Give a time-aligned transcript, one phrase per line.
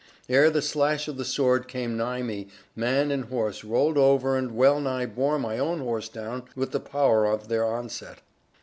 [0.27, 4.53] Ere the slash of the sword came nigh me, man and horse rolled over and
[4.55, 8.17] well nigh bore my own horse down with the power of their onset.